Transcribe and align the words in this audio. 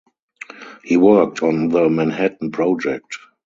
He 0.83 0.97
worked 0.97 1.43
on 1.43 1.69
the 1.69 1.87
Manhattan 1.87 2.49
Project. 2.49 3.19